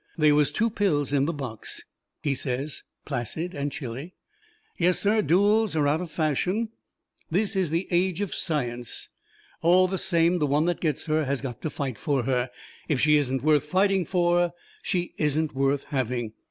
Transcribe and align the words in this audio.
They 0.17 0.31
was 0.31 0.51
two 0.51 0.71
pills 0.71 1.13
in 1.13 1.25
the 1.25 1.31
box. 1.31 1.83
He 2.23 2.33
says, 2.33 2.81
placid 3.05 3.53
and 3.53 3.71
chilly: 3.71 4.15
"Yes, 4.79 4.97
sir, 4.97 5.21
duels 5.21 5.75
are 5.75 5.87
out 5.87 6.01
of 6.01 6.09
fashion. 6.09 6.69
This 7.29 7.55
is 7.55 7.69
the 7.69 7.87
age 7.91 8.19
of 8.19 8.33
science. 8.33 9.09
All 9.61 9.87
the 9.87 9.99
same, 9.99 10.39
the 10.39 10.47
one 10.47 10.65
that 10.65 10.81
gets 10.81 11.05
her 11.05 11.25
has 11.25 11.39
got 11.39 11.61
to 11.61 11.69
fight 11.69 11.99
for 11.99 12.23
her. 12.23 12.49
If 12.89 12.99
she 12.99 13.17
isn't 13.17 13.43
worth 13.43 13.65
fighting 13.67 14.03
for, 14.05 14.53
she 14.81 15.13
isn't 15.19 15.53
worth 15.53 15.83
having. 15.83 16.33